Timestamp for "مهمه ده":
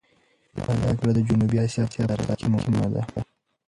2.55-3.01